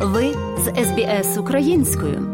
Ви 0.00 0.34
з 0.58 0.84
СБС 0.84 1.38
українською. 1.38 2.28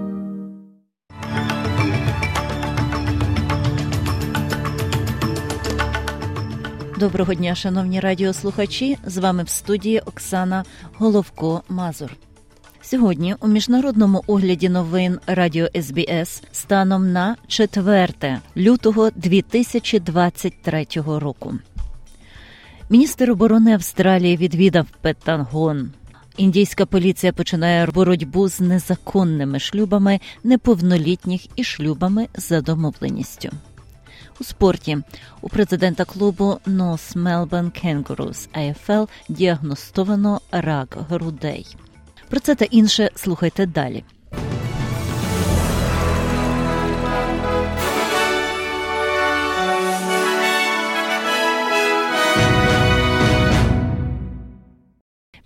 Доброго 6.98 7.34
дня, 7.34 7.54
шановні 7.54 8.00
радіослухачі. 8.00 8.98
З 9.06 9.18
вами 9.18 9.42
в 9.42 9.48
студії 9.48 10.00
Оксана 10.00 10.64
Головко 10.94 11.62
Мазур. 11.68 12.16
Сьогодні 12.82 13.34
у 13.40 13.48
міжнародному 13.48 14.24
огляді 14.26 14.68
новин 14.68 15.18
Радіо 15.26 15.68
СБС 15.82 16.42
станом 16.52 17.12
на 17.12 17.36
4 17.46 18.08
лютого 18.56 19.10
2023 19.10 20.86
року. 21.06 21.54
Міністр 22.90 23.30
оборони 23.30 23.74
Австралії 23.74 24.36
відвідав 24.36 24.86
Петангон. 25.00 25.90
Індійська 26.36 26.86
поліція 26.86 27.32
починає 27.32 27.86
боротьбу 27.86 28.48
з 28.48 28.60
незаконними 28.60 29.58
шлюбами 29.58 30.20
неповнолітніх 30.44 31.46
і 31.56 31.64
шлюбами 31.64 32.28
за 32.34 32.60
домовленістю. 32.60 33.50
У 34.40 34.44
спорті 34.44 34.98
у 35.40 35.48
президента 35.48 36.04
клубу 36.04 36.58
North 36.66 37.16
Melbourne 37.16 37.84
Kangaroos 37.84 38.48
AFL 38.54 39.08
діагностовано 39.28 40.40
рак 40.50 40.98
грудей. 41.08 41.76
Про 42.28 42.40
це 42.40 42.54
та 42.54 42.64
інше 42.64 43.10
слухайте 43.14 43.66
далі. 43.66 44.04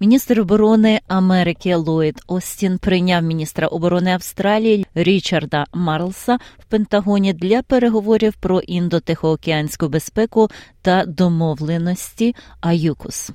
Міністр 0.01 0.41
оборони 0.41 1.01
Америки 1.09 1.75
Ллойд 1.75 2.23
Остін 2.27 2.79
прийняв 2.79 3.23
міністра 3.23 3.67
оборони 3.67 4.11
Австралії 4.11 4.87
Річарда 4.95 5.67
Марлса 5.73 6.39
в 6.59 6.65
Пентагоні 6.65 7.33
для 7.33 7.63
переговорів 7.63 8.35
про 8.35 8.61
індотихоокеанську 8.61 9.89
безпеку 9.89 10.49
та 10.83 11.05
домовленості 11.05 12.35
АЮКУС. 12.61 13.31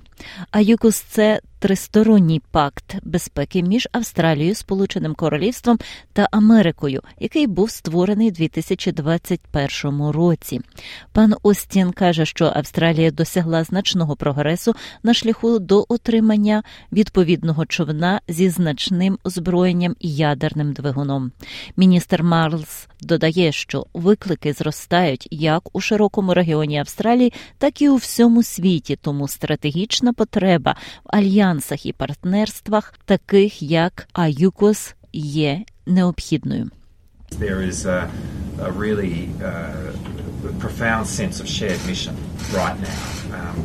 АЮКУС 0.51 0.95
це 0.95 1.39
тристоронній 1.63 2.41
пакт 2.51 2.95
безпеки 3.03 3.63
між 3.63 3.87
Австралією, 3.91 4.55
Сполученим 4.55 5.15
Королівством 5.15 5.79
та 6.13 6.27
Америкою, 6.31 7.01
який 7.19 7.47
був 7.47 7.71
створений 7.71 8.27
у 8.27 8.31
2021 8.31 10.07
році. 10.07 10.61
Пан 11.11 11.35
Остін 11.43 11.91
каже, 11.91 12.25
що 12.25 12.51
Австралія 12.55 13.11
досягла 13.11 13.63
значного 13.63 14.15
прогресу 14.15 14.75
на 15.03 15.13
шляху 15.13 15.59
до 15.59 15.85
отримання 15.89 16.63
відповідного 16.91 17.65
човна 17.65 18.21
зі 18.27 18.49
значним 18.49 19.17
озброєнням 19.23 19.95
і 19.99 20.15
ядерним 20.15 20.73
двигуном. 20.73 21.31
Міністр 21.77 22.23
Марлс 22.23 22.87
додає, 23.01 23.51
що 23.51 23.85
виклики 23.93 24.53
зростають 24.53 25.27
як 25.31 25.75
у 25.75 25.81
широкому 25.81 26.33
регіоні 26.33 26.79
Австралії, 26.79 27.33
так 27.57 27.81
і 27.81 27.89
у 27.89 27.95
всьому 27.95 28.43
світі, 28.43 28.97
тому 29.01 29.27
стратегічна 29.27 30.13
потреба 30.13 30.75
в 31.03 31.52
альянсах 31.53 31.85
і 31.85 31.93
партнерствах, 31.93 32.93
таких 33.05 33.61
як 33.61 34.07
АЮКОС, 34.13 34.95
є 35.13 35.63
необхідною. 35.85 36.69
There 37.39 37.61
is 37.69 37.85
a, 37.85 38.09
a 38.59 38.71
really 38.71 39.15
uh, 39.41 39.91
profound 40.63 41.05
sense 41.19 41.35
of 41.41 41.47
shared 41.47 41.81
mission 41.89 42.15
right 42.59 42.77
now 42.89 43.22
um. 43.33 43.63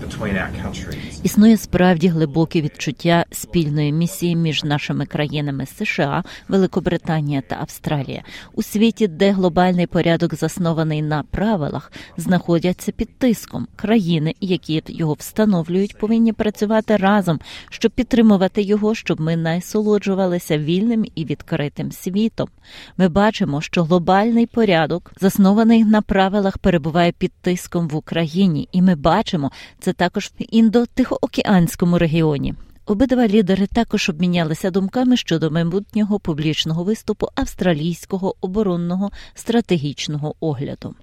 Існує 1.23 1.57
справді 1.57 2.09
глибоке 2.09 2.61
відчуття 2.61 3.25
спільної 3.33 3.93
місії 3.93 4.37
між 4.37 4.65
нашими 4.65 5.07
країнами 5.07 5.67
США, 5.67 6.25
Великобританія 6.49 7.41
та 7.41 7.57
Австралія 7.61 8.23
у 8.55 8.63
світі, 8.63 9.09
де 9.09 9.31
глобальний 9.31 9.87
порядок 9.87 10.35
заснований 10.35 11.03
на 11.03 11.23
правилах, 11.23 11.93
знаходяться 12.17 12.93
під 12.93 13.19
тиском. 13.19 13.67
Країни, 13.77 14.35
які 14.41 14.83
його 14.87 15.13
встановлюють, 15.13 15.99
повинні 15.99 16.33
працювати 16.33 16.97
разом, 16.97 17.41
щоб 17.71 17.93
підтримувати 17.93 18.63
його, 18.63 18.95
щоб 18.95 19.21
ми 19.21 19.37
насолоджувалися 19.37 20.59
вільним 20.59 21.05
і 21.15 21.25
відкритим 21.25 21.93
світом. 21.93 22.49
Ми 22.97 23.09
бачимо, 23.09 23.61
що 23.61 23.85
глобальний 23.85 24.47
порядок, 24.47 25.13
заснований 25.21 25.85
на 25.85 26.03
правилах, 26.03 26.59
перебуває 26.59 27.13
під 27.13 27.33
тиском 27.41 27.89
в 27.89 27.97
Україні, 27.97 28.69
і 28.73 28.83
ми 28.83 28.95
бачимо 28.95 29.51
це 29.79 29.93
також 29.93 30.27
в 30.27 30.43
індо-тихоокеанському 30.43 31.99
регіоні. 31.99 32.55
Обидва 32.87 33.29
лідери 33.29 33.67
також 33.67 34.09
обмінялися 34.09 34.71
думками 34.71 35.17
щодо 35.17 35.51
майбутнього 35.51 36.21
публічного 36.21 36.85
виступу 36.85 37.29
австралійського 37.35 38.35
оборонного 38.41 39.11
стратегічного 39.35 40.35
огляду. 40.41 40.95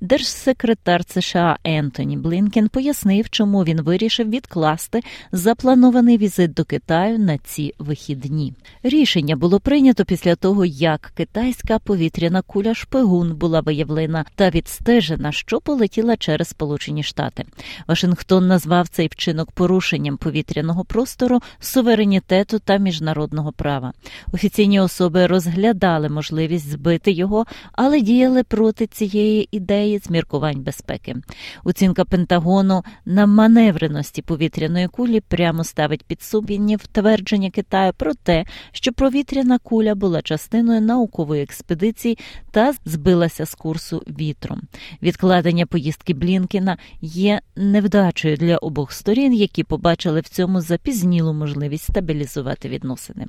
Держсекретар 0.00 1.04
США 1.08 1.58
Ентоні 1.64 2.16
Блінкен 2.16 2.68
пояснив, 2.68 3.30
чому 3.30 3.64
він 3.64 3.80
вирішив 3.80 4.30
відкласти 4.30 5.00
запланований 5.32 6.18
візит 6.18 6.54
до 6.54 6.64
Китаю 6.64 7.18
на 7.18 7.38
ці 7.38 7.74
вихідні. 7.78 8.54
Рішення 8.82 9.36
було 9.36 9.60
прийнято 9.60 10.04
після 10.04 10.34
того, 10.34 10.64
як 10.64 11.12
китайська 11.16 11.78
повітряна 11.78 12.42
куля 12.42 12.74
шпигун 12.74 13.34
була 13.34 13.60
виявлена 13.60 14.24
та 14.34 14.50
відстежена, 14.50 15.32
що 15.32 15.60
полетіла 15.60 16.16
через 16.16 16.48
Сполучені 16.48 17.02
Штати. 17.02 17.44
Вашингтон 17.88 18.46
назвав 18.46 18.88
цей 18.88 19.06
вчинок 19.06 19.50
порушенням 19.50 20.16
повітряного 20.16 20.84
простору, 20.84 21.40
суверенітету 21.60 22.58
та 22.58 22.76
міжнародного 22.76 23.52
права. 23.52 23.92
Офіційні 24.32 24.80
особи 24.80 25.26
розглядали 25.26 26.08
можливість 26.08 26.70
збити 26.70 27.12
його, 27.12 27.46
але 27.72 28.00
діяли 28.00 28.42
проти 28.42 28.86
цієї 28.86 29.48
ідеї 29.50 29.73
з 29.82 30.10
міркувань 30.10 30.62
безпеки. 30.62 31.16
Оцінка 31.64 32.04
Пентагону 32.04 32.82
на 33.04 33.26
маневреності 33.26 34.22
повітряної 34.22 34.88
кулі 34.88 35.20
прямо 35.20 35.64
ставить 35.64 36.04
під 36.04 36.22
сумнів 36.22 36.86
твердження 36.86 37.50
Китаю 37.50 37.92
про 37.96 38.14
те, 38.14 38.44
що 38.72 38.92
повітряна 38.92 39.58
куля 39.58 39.94
була 39.94 40.22
частиною 40.22 40.80
наукової 40.80 41.42
експедиції 41.42 42.18
та 42.50 42.72
збилася 42.84 43.46
з 43.46 43.54
курсу 43.54 44.02
вітром. 44.06 44.60
Відкладення 45.02 45.66
поїздки 45.66 46.14
Блінкіна 46.14 46.78
є 47.02 47.40
невдачею 47.56 48.36
для 48.36 48.56
обох 48.56 48.92
сторін, 48.92 49.34
які 49.34 49.64
побачили 49.64 50.20
в 50.20 50.28
цьому 50.28 50.60
запізнілу 50.60 51.32
можливість 51.32 51.84
стабілізувати 51.84 52.68
відносини. 52.68 53.26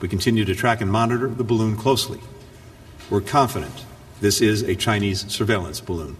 We 0.00 0.14
continue 0.14 0.46
to 0.50 0.54
track 0.62 0.78
and 0.84 0.90
monitor 1.00 1.28
the 1.40 1.46
balloon 1.50 1.74
closely. 1.84 2.18
We're 3.10 3.28
confident 3.38 3.87
this 4.20 4.40
is 4.40 4.62
a 4.62 4.74
Chinese 4.74 5.30
surveillance 5.30 5.80
balloon. 5.80 6.16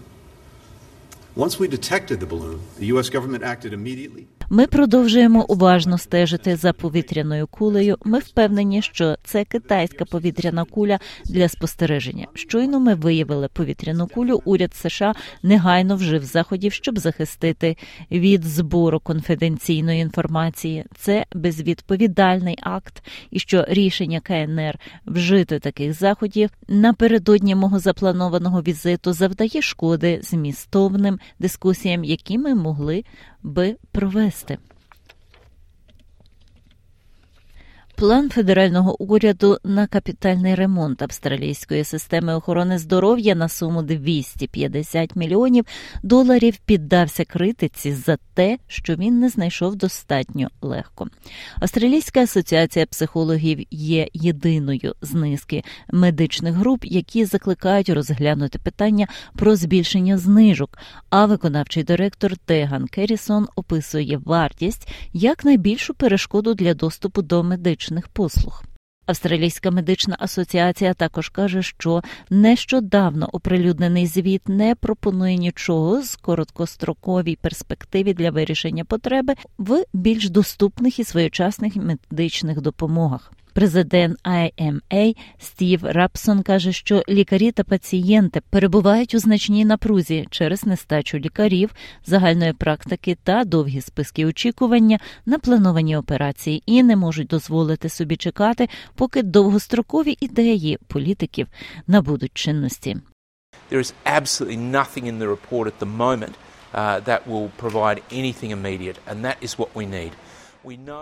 Once 1.35 1.59
we 1.59 1.67
detected 1.67 2.19
the 2.19 2.25
balloon, 2.25 2.61
the 2.77 2.87
U.S. 2.87 3.09
government 3.09 3.43
acted 3.43 3.73
immediately. 3.73 4.27
Ми 4.51 4.67
продовжуємо 4.67 5.45
уважно 5.47 5.97
стежити 5.97 6.55
за 6.55 6.73
повітряною 6.73 7.47
кулею. 7.47 7.97
Ми 8.05 8.19
впевнені, 8.19 8.81
що 8.81 9.15
це 9.23 9.45
китайська 9.45 10.05
повітряна 10.05 10.63
куля 10.63 10.99
для 11.25 11.49
спостереження. 11.49 12.27
Щойно 12.33 12.79
ми 12.79 12.95
виявили 12.95 13.47
повітряну 13.47 14.07
кулю. 14.07 14.41
Уряд 14.45 14.75
США 14.75 15.13
негайно 15.43 15.95
вжив 15.95 16.23
заходів, 16.23 16.73
щоб 16.73 16.99
захистити 16.99 17.77
від 18.11 18.43
збору 18.43 18.99
конфіденційної 18.99 20.01
інформації. 20.01 20.85
Це 20.95 21.25
безвідповідальний 21.33 22.57
акт, 22.61 23.03
і 23.31 23.39
що 23.39 23.65
рішення 23.67 24.19
КНР 24.19 24.79
вжити 25.05 25.59
таких 25.59 25.93
заходів 25.93 26.49
напередодні 26.67 27.55
мого 27.55 27.79
запланованого 27.79 28.61
візиту 28.61 29.13
завдає 29.13 29.61
шкоди 29.61 30.19
змістовним 30.23 31.19
дискусіям, 31.39 32.03
які 32.03 32.37
ми 32.37 32.55
могли 32.55 33.03
би 33.43 33.77
провести. 33.91 34.59
План 37.99 38.29
федерального 38.29 38.95
уряду 39.01 39.57
на 39.63 39.87
капітальний 39.87 40.55
ремонт 40.55 41.01
австралійської 41.01 41.83
системи 41.83 42.35
охорони 42.35 42.77
здоров'я 42.77 43.35
на 43.35 43.49
суму 43.49 43.81
250 43.81 45.15
мільйонів 45.15 45.65
доларів 46.03 46.57
піддався 46.65 47.25
критиці 47.25 47.93
за 47.93 48.17
те, 48.33 48.57
що 48.67 48.95
він 48.95 49.19
не 49.19 49.29
знайшов 49.29 49.75
достатньо 49.75 50.47
легко. 50.61 51.07
Австралійська 51.59 52.19
асоціація 52.19 52.85
психологів 52.85 53.67
є 53.71 54.07
єдиною 54.13 54.95
з 55.01 55.13
низки 55.13 55.63
медичних 55.91 56.53
груп, 56.53 56.85
які 56.85 57.25
закликають 57.25 57.89
розглянути 57.89 58.59
питання 58.59 59.07
про 59.35 59.55
збільшення 59.55 60.17
знижок. 60.17 60.77
А 61.09 61.25
виконавчий 61.25 61.83
директор 61.83 62.37
Теган 62.37 62.87
Керісон 62.87 63.47
описує 63.55 64.17
вартість 64.17 64.87
як 65.13 65.45
найбільшу 65.45 65.93
перешкоду 65.93 66.53
для 66.53 66.73
доступу 66.73 67.21
до 67.21 67.43
медичних 67.43 67.88
послуг. 68.07 68.63
Австралійська 69.09 69.71
медична 69.71 70.15
асоціація 70.19 70.93
також 70.93 71.29
каже, 71.29 71.63
що 71.63 72.01
нещодавно 72.29 73.29
оприлюднений 73.31 74.07
звіт 74.07 74.49
не 74.49 74.75
пропонує 74.75 75.37
нічого 75.37 76.01
з 76.01 76.15
короткостроковій 76.15 77.35
перспективі 77.35 78.13
для 78.13 78.31
вирішення 78.31 78.85
потреби 78.85 79.33
в 79.57 79.83
більш 79.93 80.29
доступних 80.29 80.99
і 80.99 81.03
своєчасних 81.03 81.73
медичних 81.75 82.61
допомогах. 82.61 83.31
Президент 83.53 84.17
IMA 84.23 85.15
Стів 85.37 85.79
Рапсон 85.83 86.43
каже, 86.43 86.71
що 86.71 87.03
лікарі 87.09 87.51
та 87.51 87.63
пацієнти 87.63 88.41
перебувають 88.49 89.13
у 89.13 89.19
значній 89.19 89.65
напрузі 89.65 90.27
через 90.29 90.65
нестачу 90.65 91.17
лікарів, 91.17 91.69
загальної 92.05 92.53
практики 92.53 93.17
та 93.23 93.43
довгі 93.43 93.81
списки 93.81 94.25
очікування 94.25 94.99
на 95.25 95.39
плановані 95.39 95.97
операції 95.97 96.63
і 96.65 96.83
не 96.83 96.95
можуть 96.95 97.27
дозволити 97.27 97.89
собі 97.89 98.15
чекати, 98.15 98.69
поки 98.95 99.23
довгострокові 99.23 100.17
ідеї 100.19 100.77
політиків 100.87 101.47
набудуть 101.87 102.31
чинності. 102.33 102.97
There 103.71 103.79
is 103.79 103.93
absolutely 104.05 104.57
nothing 104.57 105.05
in 105.11 105.19
the 105.19 105.27
report 105.27 105.65
at 105.71 105.77
the 105.79 105.91
moment 106.05 106.33
uh, 106.73 106.99
that 107.09 107.27
will 107.27 107.49
provide 107.63 108.01
anything 108.11 108.51
immediate, 108.51 108.97
and 109.07 109.17
that 109.27 109.37
is 109.41 109.57
what 109.59 109.69
we 109.75 109.85
need. 109.85 110.11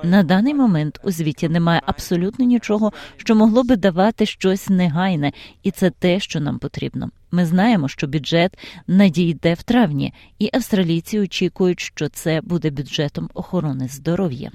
На 0.04 0.24
даний 0.24 0.54
момент 0.54 1.00
у 1.04 1.12
звіті 1.12 1.50
немає 1.50 1.82
абсолютно 1.86 2.46
нічого, 2.46 2.94
що 3.18 3.36
могло 3.36 3.64
би 3.64 3.76
давати 3.76 4.26
щось 4.26 4.70
негайне, 4.70 5.32
і 5.64 5.72
це 5.72 5.90
те, 5.90 6.20
що 6.20 6.40
нам 6.40 6.60
потрібно. 6.60 7.10
Ми 7.32 7.46
знаємо, 7.46 7.88
що 7.88 8.08
бюджет 8.08 8.58
надійде 8.88 9.54
в 9.54 9.64
травні, 9.64 10.14
і 10.40 10.50
австралійці 10.54 11.20
очікують, 11.20 11.80
що 11.80 12.10
це 12.10 12.42
буде 12.42 12.70
бюджетом 12.70 13.30
охорони 13.34 13.88
здоров'я. 13.88 14.52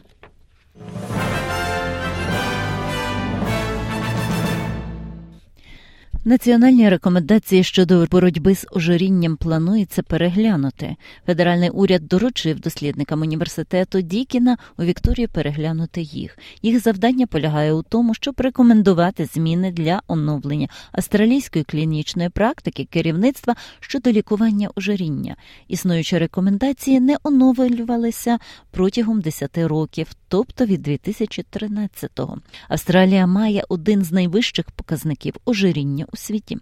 Національні 6.25 6.89
рекомендації 6.89 7.65
щодо 7.65 8.07
боротьби 8.11 8.55
з 8.55 8.67
ожирінням 8.73 9.37
планується 9.37 10.03
переглянути. 10.03 10.97
Федеральний 11.27 11.71
уряд 11.71 12.07
доручив 12.09 12.61
дослідникам 12.61 13.21
університету 13.21 14.01
Дікіна 14.01 14.57
у 14.79 14.83
Вікторії 14.83 15.27
переглянути 15.27 16.03
їх. 16.03 16.39
Їх 16.63 16.81
завдання 16.83 17.27
полягає 17.27 17.73
у 17.73 17.83
тому, 17.83 18.15
щоб 18.15 18.35
рекомендувати 18.39 19.25
зміни 19.25 19.73
для 19.73 20.03
оновлення 20.07 20.69
австралійської 20.93 21.65
клінічної 21.65 22.29
практики 22.29 22.85
керівництва 22.85 23.55
щодо 23.81 24.13
лікування 24.13 24.71
ожиріння. 24.75 25.37
Існуючі 25.69 26.19
рекомендації 26.19 27.01
не 27.01 27.17
оновлювалися 27.23 28.39
протягом 28.71 29.21
10 29.21 29.59
років, 29.59 30.07
тобто 30.29 30.67
від 30.67 30.89
2013-го. 30.89 32.39
Австралія 32.69 33.27
має 33.27 33.65
один 33.69 34.05
з 34.05 34.13
найвищих 34.13 34.71
показників 34.71 35.35
ожиріння 35.45 36.07
у 36.13 36.17
світі. 36.17 36.59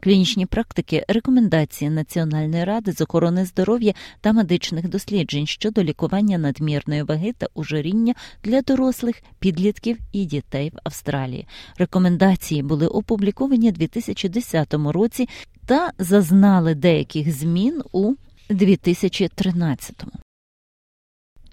Клінічні 0.00 0.46
практики, 0.46 1.04
рекомендації 1.08 1.90
Національної 1.90 2.64
ради 2.64 2.92
з 2.92 3.00
охорони 3.00 3.44
здоров'я 3.44 3.94
та 4.20 4.32
медичних 4.32 4.88
досліджень 4.88 5.46
щодо 5.46 5.82
лікування 5.82 6.38
надмірної 6.38 7.02
ваги 7.02 7.32
та 7.38 7.46
ожиріння 7.54 8.14
для 8.44 8.62
дорослих, 8.62 9.22
підлітків 9.38 9.98
і 10.12 10.24
дітей 10.24 10.70
в 10.74 10.78
Австралії. 10.84 11.46
Рекомендації 11.78 12.62
були 12.62 12.86
опубліковані 12.86 13.68
у 13.68 13.72
2010 13.72 14.74
році 14.74 15.28
та 15.66 15.90
зазнали 15.98 16.74
деяких 16.74 17.32
змін 17.32 17.82
у 17.92 18.14
2013 18.50 20.23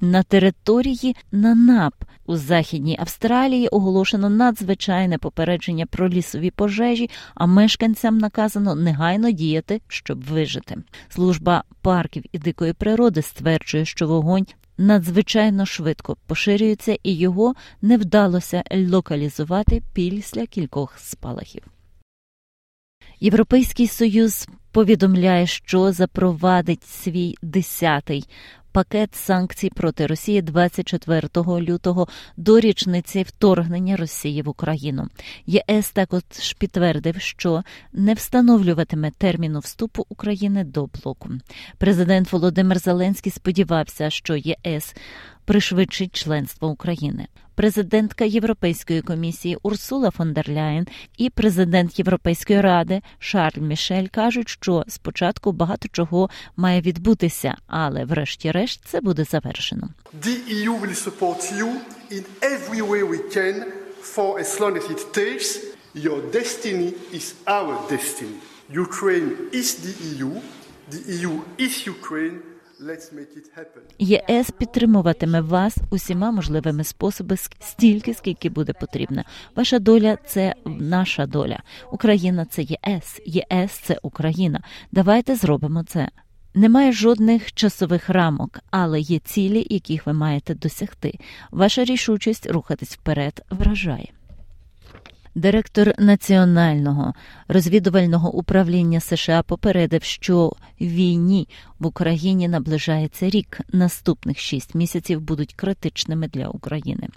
на 0.01 0.23
території 0.23 1.15
Нанап 1.31 1.93
у 2.25 2.35
західній 2.35 2.97
Австралії 2.99 3.67
оголошено 3.67 4.29
надзвичайне 4.29 5.17
попередження 5.17 5.85
про 5.85 6.09
лісові 6.09 6.51
пожежі, 6.51 7.09
а 7.35 7.45
мешканцям 7.45 8.17
наказано 8.17 8.75
негайно 8.75 9.31
діяти, 9.31 9.81
щоб 9.87 10.23
вижити. 10.23 10.77
Служба 11.09 11.63
парків 11.81 12.23
і 12.31 12.39
дикої 12.39 12.73
природи 12.73 13.21
стверджує, 13.21 13.85
що 13.85 14.07
вогонь. 14.07 14.45
Надзвичайно 14.77 15.65
швидко 15.65 16.17
поширюється, 16.27 16.97
і 17.03 17.13
його 17.13 17.53
не 17.81 17.97
вдалося 17.97 18.63
локалізувати 18.71 19.81
після 19.93 20.45
кількох 20.45 20.99
спалахів. 20.99 21.63
Європейський 23.19 23.87
союз 23.87 24.47
повідомляє, 24.71 25.47
що 25.47 25.91
запровадить 25.91 26.83
свій 26.83 27.35
десятий 27.41 28.25
пакет 28.71 29.15
санкцій 29.15 29.69
проти 29.69 30.07
Росії 30.07 30.41
24 30.41 31.29
лютого 31.47 32.07
до 32.37 32.59
річниці 32.59 33.23
вторгнення 33.23 33.97
Росії 33.97 34.41
в 34.41 34.49
Україну. 34.49 35.07
ЄС 35.45 35.91
також 35.91 36.23
підтвердив, 36.59 37.21
що 37.21 37.63
не 37.93 38.13
встановлюватиме 38.13 39.11
терміну 39.11 39.59
вступу 39.59 40.05
України 40.09 40.63
до 40.63 40.85
блоку. 40.85 41.29
Президент 41.77 42.31
Володимир 42.31 42.79
Зеленський 42.79 43.31
сподівався, 43.31 44.09
що 44.09 44.35
ЄС 44.35 44.95
пришвидшить 45.51 46.15
членство 46.15 46.67
України. 46.67 47.27
Президентка 47.55 48.25
Європейської 48.25 49.01
комісії 49.01 49.57
Урсула 49.63 50.11
фон 50.11 50.33
дер 50.33 50.49
Ляєн 50.49 50.87
і 51.17 51.29
президент 51.29 51.99
Європейської 51.99 52.61
ради 52.61 53.01
Шарль 53.19 53.59
Мішель 53.59 54.07
кажуть, 54.07 54.49
що 54.49 54.83
спочатку 54.87 55.51
багато 55.51 55.87
чого 55.91 56.29
має 56.55 56.81
відбутися, 56.81 57.55
але 57.67 58.05
врешті-решт 58.05 58.81
це 58.85 59.01
буде 59.01 59.23
завершено. 59.23 59.89
EU 60.25 60.81
will 60.81 60.95
support 61.07 61.41
you 61.59 61.69
in 62.11 62.23
every 62.41 62.81
way 62.81 63.03
we 63.03 63.19
can 63.35 63.55
for 64.15 64.39
as 64.39 64.59
long 64.59 64.73
as 64.77 64.89
it 64.95 65.01
takes. 65.13 65.49
Your 66.05 66.19
destiny 66.39 66.93
is 67.13 67.25
our 67.57 67.73
destiny. 67.89 68.35
Ukraine 68.85 69.31
is 69.59 69.67
the 69.85 69.93
EU. 70.09 70.31
The 70.93 71.01
EU 71.15 71.33
is 71.65 71.73
Ukraine. 71.97 72.37
ЄС 73.99 74.51
підтримуватиме 74.51 75.41
вас 75.41 75.77
усіма 75.89 76.31
можливими 76.31 76.83
способами 76.83 77.37
стільки, 77.59 78.13
скільки 78.13 78.49
буде 78.49 78.73
потрібно. 78.73 79.23
Ваша 79.55 79.79
доля 79.79 80.17
це 80.25 80.53
наша 80.65 81.25
доля. 81.25 81.59
Україна 81.91 82.45
це 82.45 82.61
ЄС, 82.61 83.21
ЄС 83.25 83.71
це 83.71 83.99
Україна. 84.01 84.61
Давайте 84.91 85.35
зробимо 85.35 85.83
це. 85.83 86.07
Немає 86.53 86.91
жодних 86.91 87.53
часових 87.53 88.09
рамок, 88.09 88.59
але 88.69 88.99
є 88.99 89.19
цілі, 89.19 89.67
яких 89.69 90.05
ви 90.05 90.13
маєте 90.13 90.55
досягти. 90.55 91.19
Ваша 91.51 91.83
рішучість 91.83 92.45
рухатись 92.51 92.93
вперед 92.93 93.45
вражає. 93.49 94.07
Директор 95.35 95.93
національного 95.99 97.13
розвідувального 97.47 98.31
управління 98.31 98.99
США 98.99 99.43
попередив, 99.43 100.03
що 100.03 100.53
війні 100.81 101.47
в 101.81 101.85
Україні 101.85 102.47
наближається 102.47 103.29
рік. 103.29 103.59
Наступних 103.73 104.39
шість 104.39 104.75
місяців 104.75 105.21
будуть 105.21 105.53
критичними 105.53 106.27
для 106.27 106.47
України. 106.47 107.07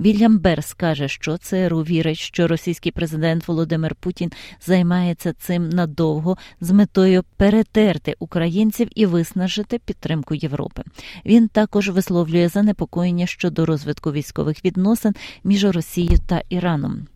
Вільям 0.00 0.38
Берс 0.38 0.72
каже, 0.72 1.08
що 1.08 1.38
ЦРУ 1.38 1.80
вірить, 1.80 2.18
що 2.18 2.48
російський 2.48 2.92
президент 2.92 3.48
Володимир 3.48 3.94
Путін 3.94 4.32
займається 4.66 5.32
цим 5.32 5.68
надовго 5.68 6.38
з 6.60 6.70
метою 6.70 7.24
перетерти 7.36 8.16
українців 8.18 8.88
і 8.94 9.06
виснажити 9.06 9.78
підтримку 9.78 10.34
Європи. 10.34 10.82
Він 11.26 11.48
також 11.48 11.88
висловлює 11.88 12.48
занепокоєння 12.48 13.26
щодо 13.26 13.66
розвитку 13.66 14.12
військових 14.12 14.64
відносин 14.64 15.14
між 15.44 15.64
Росією 15.64 16.18
та 16.26 16.42
Іраном. 16.48 17.06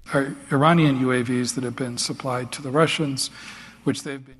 Iranian 0.50 1.04
UAVs 1.06 1.48
that 1.54 1.64
have 1.64 1.78
been 1.84 1.98
supplied 1.98 2.48
to 2.50 2.62
the 2.62 2.72
Russians. 2.72 3.30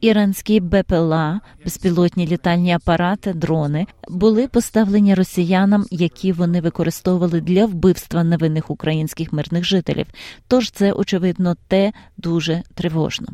Іранські 0.00 0.61
БПЛА, 0.61 1.40
безпілотні 1.64 2.26
літальні 2.26 2.73
апарати, 2.73 3.33
дрони 3.33 3.87
були 4.09 4.49
поставлені 4.49 5.14
росіянам, 5.14 5.85
які 5.90 6.33
вони 6.33 6.61
використовували 6.61 7.40
для 7.40 7.67
вбивства 7.67 8.25
невинних 8.25 8.71
українських 8.71 9.33
мирних 9.33 9.64
жителів. 9.64 10.07
Тож 10.49 10.71
це 10.71 10.93
очевидно 10.93 11.57
те 11.69 11.93
дуже 12.17 12.62
тривожно. 12.75 13.28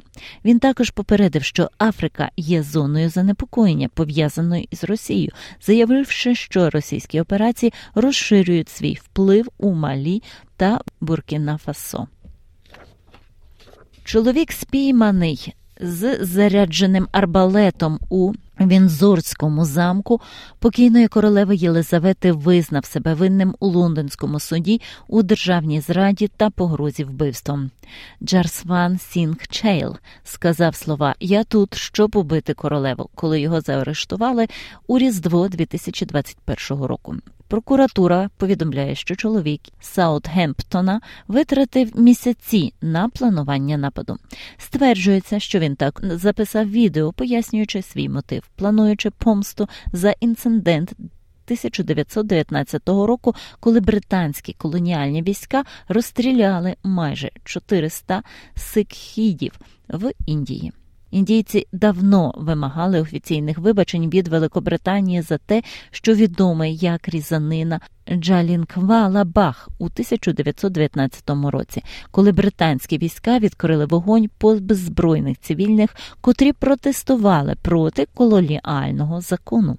Він 0.44 0.59
також 0.59 0.90
попередив, 0.90 1.44
що 1.44 1.71
Африка 1.78 2.30
є 2.37 2.62
зоною 2.62 3.09
занепокоєння, 3.09 3.88
пов'язаною 3.88 4.64
із 4.71 4.85
Росією, 4.85 5.30
заявивши, 5.62 6.35
що 6.35 6.71
російські 6.71 7.21
операції 7.21 7.73
розширюють 7.94 8.68
свій 8.68 8.99
вплив 9.04 9.49
у 9.59 9.73
Малі 9.73 10.23
та 10.56 10.80
Буркіна 11.00 11.59
Фасо. 11.59 12.06
Чоловік 14.04 14.52
спійманий 14.52 15.54
з 15.81 16.25
зарядженим 16.25 17.09
арбалетом 17.12 17.99
у 18.11 18.33
Вінзорському 18.61 19.64
замку 19.64 20.21
покійної 20.59 21.09
королеви 21.09 21.57
Єлизавети 21.57 22.33
визнав 22.33 22.85
себе 22.85 23.14
винним 23.14 23.54
у 23.61 23.66
лондонському 23.66 24.40
суді 24.40 24.81
у 25.09 25.23
державній 25.23 25.81
зраді 25.81 26.28
та 26.37 26.50
погрозі 26.50 27.04
вбивством. 27.04 27.71
Джасвант 28.23 28.99
Сінг 28.99 29.47
Чейл 29.50 29.97
сказав 30.25 30.75
слова 30.75 31.14
Я 31.21 31.45
тут, 31.45 31.75
щоб 31.75 32.16
убити 32.16 32.54
королеву, 32.54 33.11
коли 33.14 33.40
його 33.40 33.61
заарештували 33.61 34.47
у 34.87 34.99
Різдво 34.99 35.49
2021 35.49 36.85
року. 36.85 37.16
Прокуратура 37.48 38.30
повідомляє, 38.36 38.94
що 38.94 39.16
чоловік 39.16 39.60
Саутгемптона 39.80 41.00
витратив 41.28 42.00
місяці 42.00 42.74
на 42.80 43.08
планування 43.08 43.76
нападу. 43.76 44.16
Стверджується, 44.58 45.40
що 45.40 45.58
він 45.58 45.76
так 45.76 46.00
записав 46.02 46.70
відео, 46.70 47.12
пояснюючи 47.12 47.82
свій 47.82 48.08
мотив, 48.08 48.42
плануючи 48.56 49.10
помсту 49.10 49.68
за 49.92 50.14
інцидент 50.20 50.92
1919 51.44 52.88
року, 52.88 53.34
коли 53.60 53.80
британські 53.80 54.52
колоніальні 54.52 55.22
війська 55.22 55.64
розстріляли 55.88 56.76
майже 56.82 57.30
400 57.44 58.22
сикхідів 58.54 59.52
в 59.88 60.12
Індії. 60.26 60.72
Індійці 61.14 61.66
давно 61.73 62.35
вимагали 62.37 63.00
офіційних 63.00 63.59
вибачень 63.59 64.11
від 64.11 64.28
Великобританії 64.28 65.23
за 65.23 65.38
те, 65.38 65.62
що 65.90 66.14
відомий 66.14 66.76
як 66.76 67.09
різанина 67.09 67.80
Джалінквала 68.12 69.25
Бах 69.25 69.68
у 69.78 69.85
1919 69.85 71.30
році, 71.30 71.83
коли 72.11 72.33
британські 72.33 72.99
війська 72.99 73.38
відкрили 73.38 73.87
вогонь 73.87 74.30
по 74.38 74.54
беззбройних 74.54 75.40
цивільних, 75.40 75.97
котрі 76.21 76.52
протестували 76.52 77.54
проти 77.62 78.06
колоніального 78.14 79.21
закону. 79.21 79.76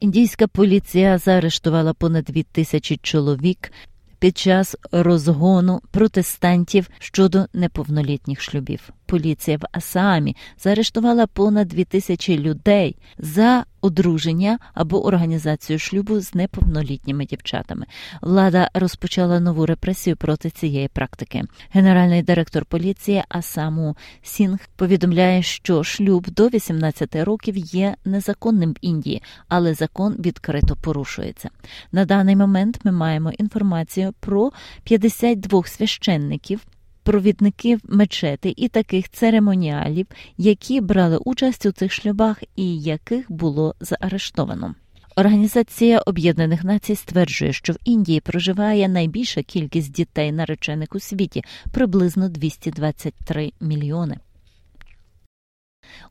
Індійська 0.00 0.46
поліція 0.46 1.18
заарештувала 1.18 1.92
понад 1.92 2.24
дві 2.24 2.42
тисячі 2.42 2.96
чоловік 2.96 3.72
під 4.18 4.38
час 4.38 4.76
розгону 4.92 5.80
протестантів 5.90 6.88
щодо 6.98 7.46
неповнолітніх 7.52 8.40
шлюбів. 8.40 8.90
Поліція 9.06 9.56
в 9.56 9.64
Асаамі 9.72 10.36
заарештувала 10.58 11.26
понад 11.26 11.68
дві 11.68 11.84
тисячі 11.84 12.38
людей 12.38 12.96
за 13.18 13.64
одруження 13.80 14.58
або 14.74 15.06
організацію 15.06 15.78
шлюбу 15.78 16.20
з 16.20 16.34
неповнолітніми 16.34 17.26
дівчатами. 17.26 17.86
Влада 18.22 18.70
розпочала 18.74 19.40
нову 19.40 19.66
репресію 19.66 20.16
проти 20.16 20.50
цієї 20.50 20.88
практики. 20.88 21.42
Генеральний 21.70 22.22
директор 22.22 22.64
поліції 22.64 23.22
Асаму 23.28 23.96
Сінг 24.22 24.58
повідомляє, 24.76 25.42
що 25.42 25.84
шлюб 25.84 26.30
до 26.30 26.48
18 26.48 27.16
років 27.16 27.56
є 27.56 27.94
незаконним 28.04 28.72
в 28.72 28.76
Індії, 28.80 29.22
але 29.48 29.74
закон 29.74 30.16
відкрито 30.18 30.76
порушується. 30.76 31.50
На 31.92 32.04
даний 32.04 32.36
момент 32.36 32.80
ми 32.84 32.92
маємо 32.92 33.30
інформацію 33.30 34.14
про 34.20 34.52
52 34.84 35.64
священників 35.64 36.60
провідників 37.06 37.80
мечети 37.84 38.54
і 38.56 38.68
таких 38.68 39.08
церемоніалів, 39.10 40.06
які 40.38 40.80
брали 40.80 41.16
участь 41.16 41.66
у 41.66 41.72
цих 41.72 41.92
шлюбах 41.92 42.42
і 42.56 42.82
яких 42.82 43.32
було 43.32 43.74
заарештовано. 43.80 44.74
Організація 45.16 45.98
Об'єднаних 45.98 46.64
Націй 46.64 46.96
стверджує, 46.96 47.52
що 47.52 47.72
в 47.72 47.76
Індії 47.84 48.20
проживає 48.20 48.88
найбільша 48.88 49.42
кількість 49.42 49.92
дітей 49.92 50.32
наречених 50.32 50.88
у 50.94 51.00
світі 51.00 51.44
приблизно 51.72 52.28
223 52.28 53.52
мільйони. 53.60 54.16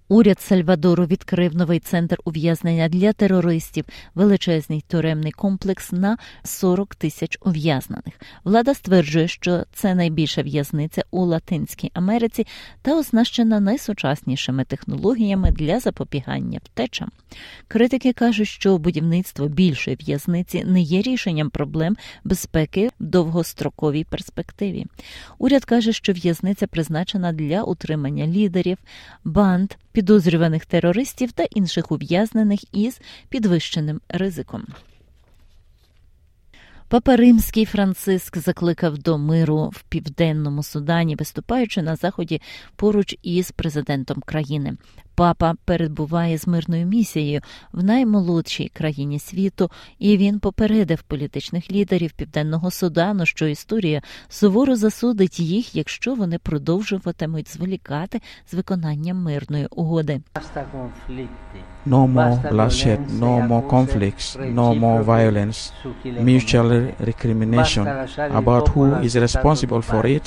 Уряд 0.07 0.41
Сальвадору 0.41 1.05
відкрив 1.05 1.55
новий 1.55 1.79
центр 1.79 2.17
ув'язнення 2.25 2.89
для 2.89 3.13
терористів, 3.13 3.85
величезний 4.15 4.83
тюремний 4.87 5.31
комплекс 5.31 5.91
на 5.91 6.17
40 6.43 6.95
тисяч 6.95 7.37
ув'язнених. 7.45 8.13
Влада 8.43 8.73
стверджує, 8.73 9.27
що 9.27 9.63
це 9.73 9.95
найбільша 9.95 10.41
в'язниця 10.41 11.03
у 11.11 11.25
Латинській 11.25 11.91
Америці 11.93 12.47
та 12.81 12.99
оснащена 12.99 13.59
найсучаснішими 13.59 14.63
технологіями 14.63 15.51
для 15.51 15.79
запобігання 15.79 16.59
втечам. 16.63 17.09
Критики 17.67 18.13
кажуть, 18.13 18.47
що 18.47 18.77
будівництво 18.77 19.47
більшої 19.47 19.97
в'язниці 19.99 20.63
не 20.63 20.81
є 20.81 21.01
рішенням 21.01 21.49
проблем 21.49 21.97
безпеки 22.23 22.87
в 22.87 22.91
довгостроковій 23.03 24.03
перспективі. 24.03 24.85
Уряд 25.37 25.65
каже, 25.65 25.93
що 25.93 26.13
в'язниця 26.13 26.67
призначена 26.67 27.33
для 27.33 27.63
утримання 27.63 28.27
лідерів, 28.27 28.77
банд 29.23 29.64
підозрюваних 29.91 30.65
терористів 30.65 31.31
та 31.31 31.43
інших 31.43 31.91
ув'язнених 31.91 32.75
із 32.75 32.99
підвищеним 33.29 34.01
ризиком. 34.09 34.65
Папа 36.87 37.15
Римський 37.15 37.65
Франциск 37.65 38.37
закликав 38.37 38.97
до 38.97 39.17
миру 39.17 39.71
в 39.73 39.83
південному 39.83 40.63
Судані, 40.63 41.15
виступаючи 41.15 41.81
на 41.81 41.95
заході 41.95 42.41
поруч 42.75 43.15
із 43.23 43.51
президентом 43.51 44.21
країни. 44.25 44.77
Папа 45.15 45.55
перебуває 45.65 46.37
з 46.37 46.47
мирною 46.47 46.85
місією 46.85 47.41
в 47.71 47.83
наймолодшій 47.83 48.71
країні 48.73 49.19
світу, 49.19 49.71
і 49.99 50.17
він 50.17 50.39
попередив 50.39 51.01
політичних 51.01 51.71
лідерів 51.71 52.11
Південного 52.11 52.71
Судану, 52.71 53.25
що 53.25 53.47
історія 53.47 54.01
суворо 54.29 54.75
засудить 54.75 55.39
їх, 55.39 55.75
якщо 55.75 56.15
вони 56.15 56.37
продовжуватимуть 56.37 57.53
зволікати 57.53 58.21
з 58.47 58.53
виконанням 58.53 59.17
мирної 59.17 59.67
угоди. 59.71 60.21
No 61.95 62.01
more 62.17 62.37
bloodshed, 62.53 62.99
no 63.25 63.31
more 63.51 63.65
conflicts, 63.75 64.27
no 64.59 64.67
more 64.83 65.01
violence, 65.15 65.59
mutual 66.29 66.69
recrimination 67.09 67.85
about 68.41 68.65
who 68.73 68.83
is 69.07 69.13
responsible 69.27 69.81
for 69.91 70.03
it. 70.17 70.25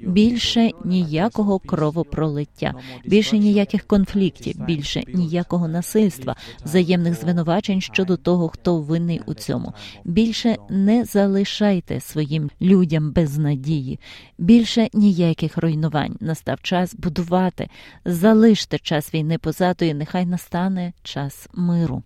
Більше 0.00 0.70
ніякого 0.84 1.58
кровопролиття, 1.58 2.74
більше 3.04 3.38
ніяких 3.38 3.86
конфліктів, 3.86 4.64
більше 4.64 5.02
ніякого 5.14 5.68
насильства, 5.68 6.36
взаємних 6.64 7.20
звинувачень 7.20 7.80
щодо 7.80 8.16
того, 8.16 8.48
хто 8.48 8.80
винний 8.80 9.20
у 9.26 9.34
цьому. 9.34 9.72
Більше 10.04 10.56
не 10.70 11.04
залишайте 11.04 12.00
своїм 12.00 12.50
людям 12.60 13.12
без 13.12 13.38
надії, 13.38 13.98
більше 14.38 14.88
ніяких 14.92 15.58
руйнувань. 15.58 16.16
Настав 16.20 16.62
час 16.62 16.94
будувати, 16.94 17.68
залиште 18.04 18.78
час 18.78 19.14
війни 19.14 19.38
позаду, 19.38 19.84
і 19.84 19.94
нехай 19.94 20.26
настане 20.26 20.92
час 21.02 21.48
миру. 21.54 22.02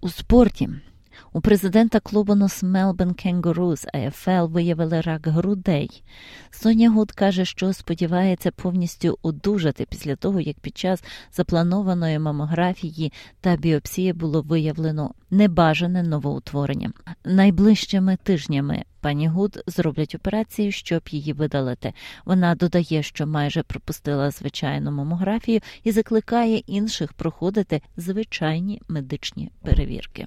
У 0.00 0.08
спорті 0.08 0.68
у 1.36 1.40
президента 1.40 2.00
клубу 2.00 2.34
Норт 2.34 2.62
Мельбурн 2.62 3.14
Кенгурус 3.14 3.86
АФЛ 3.92 4.46
виявили 4.46 5.00
рак 5.00 5.26
грудей. 5.26 6.02
Соня 6.50 6.90
Гуд 6.90 7.12
каже, 7.12 7.44
що 7.44 7.72
сподівається 7.72 8.50
повністю 8.50 9.18
одужати 9.22 9.86
після 9.90 10.16
того, 10.16 10.40
як 10.40 10.60
під 10.60 10.78
час 10.78 11.04
запланованої 11.32 12.18
мамографії 12.18 13.12
та 13.40 13.56
біопсії 13.56 14.12
було 14.12 14.42
виявлено 14.42 15.14
небажане 15.30 16.02
новоутворення. 16.02 16.92
Найближчими 17.24 18.18
тижнями 18.22 18.84
пані 19.00 19.28
Гуд 19.28 19.62
зроблять 19.66 20.14
операцію, 20.14 20.72
щоб 20.72 21.02
її 21.10 21.32
видалити. 21.32 21.92
Вона 22.24 22.54
додає, 22.54 23.02
що 23.02 23.26
майже 23.26 23.62
пропустила 23.62 24.30
звичайну 24.30 24.90
мамографію 24.90 25.60
і 25.84 25.92
закликає 25.92 26.56
інших 26.56 27.12
проходити 27.12 27.82
звичайні 27.96 28.82
медичні 28.88 29.50
перевірки. 29.62 30.26